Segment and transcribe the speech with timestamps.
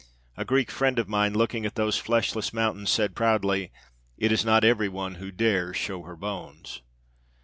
[0.35, 3.71] A Greek friend of mine, looking at these fleshless mountains, said proudly,
[4.17, 6.81] 'It is not every one who dares show her bones.'